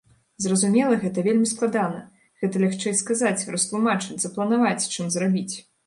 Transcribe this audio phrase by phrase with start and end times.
[0.45, 2.01] Зразумела, гэта вельмі складана,
[2.45, 5.55] гэта лягчэй сказаць, растлумачыць, запланаваць, чым зрабіць.